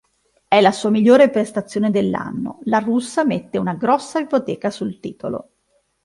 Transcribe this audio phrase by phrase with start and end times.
[0.47, 5.49] È la sua migliore prestazione dell'anno; la russa mette una grossa ipoteca sul titolo.